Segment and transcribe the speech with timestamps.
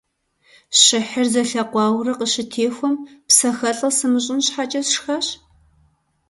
[0.81, 2.95] Щыхьыр зэлъэкъуауэурэ къыщытехуэм,
[3.27, 5.27] псэхэлӀэ сымыщӀын щхьэкӀэ сшхащ.